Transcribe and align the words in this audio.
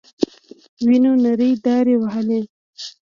وينو 0.87 1.11
نرۍ 1.23 1.51
دارې 1.65 1.95
وهلې. 1.97 2.41